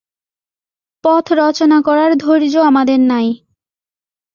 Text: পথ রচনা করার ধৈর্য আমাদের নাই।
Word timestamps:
পথ 1.03 1.25
রচনা 1.37 1.77
করার 1.81 2.11
ধৈর্য 2.17 2.55
আমাদের 2.61 2.99
নাই। 3.01 3.27